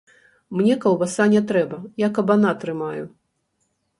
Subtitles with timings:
[0.59, 3.05] Мне каўбаса не трэба, я кабана трымаю!